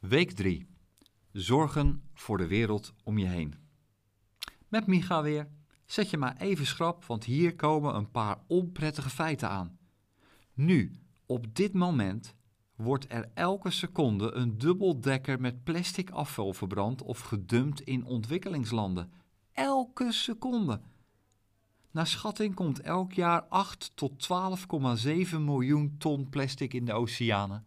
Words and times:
Week 0.00 0.30
3. 0.30 0.66
Zorgen 1.32 2.02
voor 2.14 2.38
de 2.38 2.46
wereld 2.46 2.92
om 3.04 3.18
je 3.18 3.26
heen. 3.26 3.54
Met 4.68 4.86
Micha 4.86 5.22
weer. 5.22 5.48
Zet 5.84 6.10
je 6.10 6.16
maar 6.16 6.36
even 6.36 6.66
schrap, 6.66 7.04
want 7.04 7.24
hier 7.24 7.56
komen 7.56 7.94
een 7.94 8.10
paar 8.10 8.38
onprettige 8.46 9.10
feiten 9.10 9.48
aan. 9.48 9.78
Nu, 10.54 11.00
op 11.26 11.54
dit 11.54 11.72
moment, 11.72 12.34
wordt 12.76 13.12
er 13.12 13.30
elke 13.34 13.70
seconde 13.70 14.32
een 14.32 14.58
dubbeldekker 14.58 15.40
met 15.40 15.64
plastic 15.64 16.10
afval 16.10 16.52
verbrand 16.52 17.02
of 17.02 17.20
gedumpt 17.20 17.80
in 17.80 18.04
ontwikkelingslanden. 18.04 19.12
Elke 19.52 20.12
seconde. 20.12 20.80
Naar 21.90 22.06
schatting 22.06 22.54
komt 22.54 22.80
elk 22.80 23.12
jaar 23.12 23.42
8 23.42 23.92
tot 23.94 24.28
12,7 25.36 25.38
miljoen 25.38 25.94
ton 25.98 26.28
plastic 26.28 26.74
in 26.74 26.84
de 26.84 26.92
oceanen. 26.92 27.64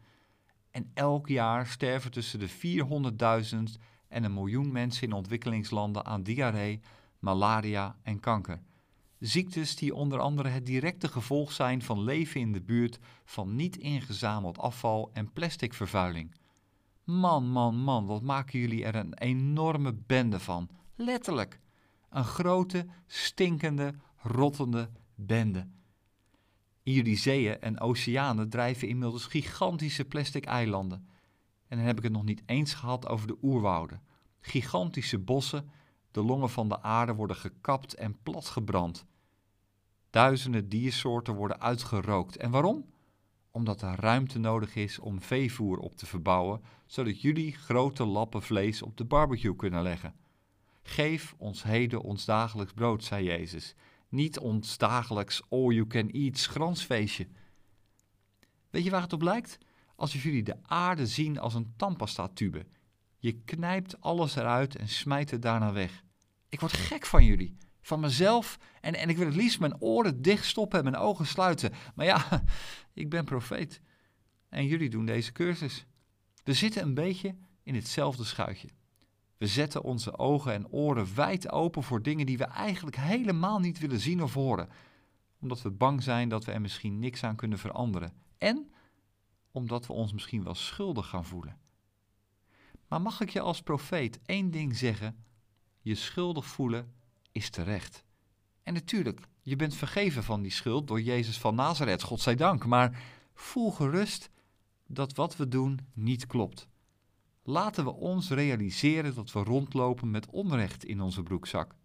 En 0.73 0.91
elk 0.93 1.27
jaar 1.27 1.67
sterven 1.67 2.11
tussen 2.11 2.39
de 2.39 2.49
400.000 2.49 3.81
en 4.07 4.23
een 4.23 4.33
miljoen 4.33 4.71
mensen 4.71 5.07
in 5.07 5.13
ontwikkelingslanden 5.13 6.05
aan 6.05 6.23
diarree, 6.23 6.79
malaria 7.19 7.95
en 8.03 8.19
kanker. 8.19 8.61
Ziektes 9.19 9.75
die 9.75 9.95
onder 9.95 10.19
andere 10.19 10.49
het 10.49 10.65
directe 10.65 11.07
gevolg 11.07 11.51
zijn 11.51 11.81
van 11.81 12.03
leven 12.03 12.41
in 12.41 12.51
de 12.51 12.61
buurt 12.61 12.99
van 13.25 13.55
niet 13.55 13.77
ingezameld 13.77 14.57
afval 14.57 15.09
en 15.13 15.31
plasticvervuiling. 15.31 16.35
Man, 17.03 17.49
man, 17.49 17.75
man, 17.75 18.05
wat 18.05 18.21
maken 18.21 18.59
jullie 18.59 18.85
er 18.85 18.95
een 18.95 19.13
enorme 19.13 19.93
bende 19.93 20.39
van. 20.39 20.69
Letterlijk. 20.95 21.59
Een 22.09 22.23
grote, 22.23 22.85
stinkende, 23.07 23.93
rottende 24.17 24.89
bende. 25.15 25.67
Jullie 26.83 27.17
zeeën 27.17 27.61
en 27.61 27.79
oceanen 27.79 28.49
drijven 28.49 28.87
inmiddels 28.87 29.25
gigantische 29.25 30.05
plastic 30.05 30.45
eilanden. 30.45 31.07
En 31.67 31.77
dan 31.77 31.85
heb 31.85 31.97
ik 31.97 32.03
het 32.03 32.11
nog 32.11 32.23
niet 32.23 32.43
eens 32.45 32.73
gehad 32.73 33.07
over 33.07 33.27
de 33.27 33.37
oerwouden. 33.41 34.01
Gigantische 34.39 35.19
bossen, 35.19 35.69
de 36.11 36.23
longen 36.23 36.49
van 36.49 36.69
de 36.69 36.81
aarde 36.81 37.13
worden 37.13 37.35
gekapt 37.35 37.93
en 37.93 38.17
platgebrand. 38.23 39.05
Duizenden 40.09 40.69
diersoorten 40.69 41.35
worden 41.35 41.61
uitgerookt. 41.61 42.37
En 42.37 42.51
waarom? 42.51 42.85
Omdat 43.51 43.81
er 43.81 43.99
ruimte 43.99 44.39
nodig 44.39 44.75
is 44.75 44.99
om 44.99 45.21
veevoer 45.21 45.77
op 45.77 45.95
te 45.95 46.05
verbouwen, 46.05 46.61
zodat 46.85 47.21
jullie 47.21 47.51
grote 47.51 48.05
lappen 48.05 48.41
vlees 48.41 48.81
op 48.81 48.97
de 48.97 49.05
barbecue 49.05 49.55
kunnen 49.55 49.83
leggen. 49.83 50.15
Geef 50.81 51.35
ons 51.37 51.63
heden 51.63 52.01
ons 52.01 52.25
dagelijks 52.25 52.73
brood, 52.73 53.03
zei 53.03 53.23
Jezus. 53.23 53.75
Niet 54.13 54.39
ons 54.39 54.77
dagelijks 54.77 55.41
all-you-can-eat 55.49 56.37
schransfeestje. 56.37 57.27
Weet 58.69 58.83
je 58.83 58.89
waar 58.89 59.01
het 59.01 59.13
op 59.13 59.21
lijkt? 59.21 59.57
Alsof 59.95 60.23
jullie 60.23 60.43
de 60.43 60.55
aarde 60.61 61.07
zien 61.07 61.39
als 61.39 61.53
een 61.53 61.73
tandpasta-tube. 61.77 62.65
Je 63.17 63.31
knijpt 63.31 64.01
alles 64.01 64.35
eruit 64.35 64.75
en 64.75 64.87
smijt 64.87 65.31
het 65.31 65.41
daarna 65.41 65.71
weg. 65.71 66.03
Ik 66.49 66.59
word 66.59 66.73
gek 66.73 67.05
van 67.05 67.25
jullie. 67.25 67.57
Van 67.81 67.99
mezelf. 67.99 68.59
En, 68.81 68.95
en 68.95 69.09
ik 69.09 69.17
wil 69.17 69.25
het 69.25 69.35
liefst 69.35 69.59
mijn 69.59 69.81
oren 69.81 70.21
dichtstoppen 70.21 70.77
en 70.77 70.83
mijn 70.91 71.03
ogen 71.03 71.25
sluiten. 71.25 71.73
Maar 71.95 72.05
ja, 72.05 72.43
ik 72.93 73.09
ben 73.09 73.25
profeet. 73.25 73.81
En 74.49 74.65
jullie 74.65 74.89
doen 74.89 75.05
deze 75.05 75.31
cursus. 75.31 75.85
We 76.43 76.53
zitten 76.53 76.81
een 76.81 76.93
beetje 76.93 77.35
in 77.63 77.75
hetzelfde 77.75 78.23
schuitje. 78.23 78.69
We 79.43 79.49
zetten 79.49 79.83
onze 79.83 80.17
ogen 80.17 80.53
en 80.53 80.67
oren 80.67 81.15
wijd 81.15 81.51
open 81.51 81.83
voor 81.83 82.01
dingen 82.01 82.25
die 82.25 82.37
we 82.37 82.43
eigenlijk 82.43 82.95
helemaal 82.95 83.59
niet 83.59 83.79
willen 83.79 83.99
zien 83.99 84.23
of 84.23 84.33
horen, 84.33 84.69
omdat 85.39 85.61
we 85.61 85.71
bang 85.71 86.03
zijn 86.03 86.29
dat 86.29 86.45
we 86.45 86.51
er 86.51 86.61
misschien 86.61 86.99
niks 86.99 87.23
aan 87.23 87.35
kunnen 87.35 87.57
veranderen 87.57 88.13
en 88.37 88.71
omdat 89.51 89.87
we 89.87 89.93
ons 89.93 90.13
misschien 90.13 90.43
wel 90.43 90.55
schuldig 90.55 91.07
gaan 91.07 91.25
voelen. 91.25 91.57
Maar 92.87 93.01
mag 93.01 93.21
ik 93.21 93.29
je 93.29 93.39
als 93.39 93.61
profeet 93.61 94.19
één 94.25 94.51
ding 94.51 94.77
zeggen? 94.77 95.23
Je 95.81 95.95
schuldig 95.95 96.45
voelen 96.45 96.93
is 97.31 97.49
terecht. 97.49 98.03
En 98.61 98.73
natuurlijk, 98.73 99.19
je 99.41 99.55
bent 99.55 99.75
vergeven 99.75 100.23
van 100.23 100.41
die 100.41 100.51
schuld 100.51 100.87
door 100.87 101.01
Jezus 101.01 101.37
van 101.37 101.55
Nazareth, 101.55 102.03
God 102.03 102.21
zij 102.21 102.35
dank, 102.35 102.65
maar 102.65 103.03
voel 103.33 103.71
gerust 103.71 104.29
dat 104.87 105.15
wat 105.15 105.35
we 105.35 105.47
doen 105.47 105.79
niet 105.93 106.27
klopt. 106.27 106.67
Laten 107.45 107.83
we 107.83 107.91
ons 107.91 108.29
realiseren 108.29 109.15
dat 109.15 109.31
we 109.31 109.43
rondlopen 109.43 110.11
met 110.11 110.29
onrecht 110.29 110.85
in 110.85 111.01
onze 111.01 111.23
broekzak. 111.23 111.75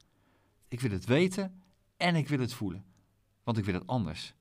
Ik 0.69 0.81
wil 0.81 0.91
het 0.91 1.05
weten 1.05 1.63
en 1.97 2.15
ik 2.15 2.29
wil 2.29 2.39
het 2.39 2.53
voelen, 2.55 2.85
want 3.43 3.59
ik 3.59 3.65
wil 3.65 3.75
het 3.75 3.87
anders. 3.87 4.35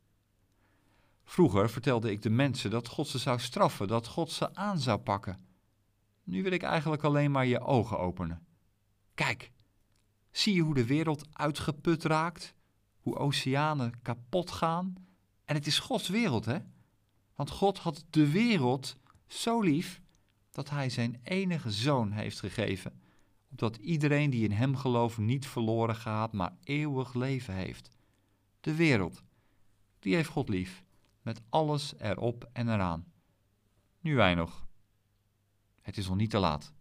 Vroeger 1.24 1.70
vertelde 1.70 2.12
ik 2.12 2.22
de 2.22 2.30
mensen 2.30 2.70
dat 2.72 2.88
God 2.88 3.08
ze 3.08 3.18
zou 3.18 3.40
straffen, 3.40 3.88
dat 3.88 4.08
God 4.08 4.32
ze 4.32 4.56
aan 4.56 4.80
zou 4.80 5.00
pakken. 5.00 5.40
Nu 6.24 6.44
wil 6.44 6.52
ik 6.52 6.64
eigenlijk 6.64 7.04
alleen 7.04 7.32
maar 7.32 7.46
je 7.46 7.60
ogen 7.60 8.00
openen. 8.00 8.46
Kijk, 9.14 9.52
zie 10.32 10.54
je 10.54 10.62
hoe 10.62 10.74
de 10.74 10.86
wereld 10.86 11.28
uitgeput 11.32 12.04
raakt? 12.04 12.54
Hoe 13.00 13.18
oceanen 13.18 14.02
kapot 14.02 14.52
gaan? 14.52 14.96
En 15.46 15.56
het 15.56 15.68
is 15.68 15.80
Gods 15.80 16.08
wereld, 16.08 16.46
hè? 16.46 16.58
Want 17.36 17.50
God 17.50 17.78
had 17.78 18.06
de 18.10 18.32
wereld 18.32 18.98
zo 19.28 19.62
lief 19.62 20.02
dat 20.58 20.70
Hij 20.70 20.90
zijn 20.90 21.20
enige 21.24 21.72
zoon 21.72 22.12
heeft 22.12 22.40
gegeven, 22.40 23.02
opdat 23.52 23.76
iedereen 23.76 24.30
die 24.30 24.44
in 24.44 24.52
Hem 24.52 24.76
gelooft 24.76 25.18
niet 25.18 25.48
verloren 25.48 25.96
gaat, 25.96 26.34
maar 26.34 26.58
eeuwig 26.64 27.14
leven 27.14 27.54
heeft. 27.54 27.90
De 28.60 28.76
wereld, 28.76 29.24
die 30.00 30.16
heeft 30.16 30.30
God 30.30 30.50
lief, 30.50 30.84
met 31.22 31.42
alles 31.50 31.94
erop 32.00 32.50
en 32.54 32.70
eraan. 32.70 33.12
Nu 34.00 34.16
wij 34.16 34.36
nog. 34.36 34.68
Het 35.82 35.98
is 35.98 36.08
nog 36.08 36.18
niet 36.18 36.30
te 36.30 36.40
laat. 36.40 36.74